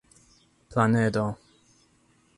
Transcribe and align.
planedo 0.69 1.27